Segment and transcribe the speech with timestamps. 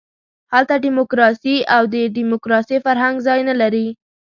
[0.53, 3.87] هلته ډیموکراسي او د ډیموکراسۍ فرهنګ ځای نه لري.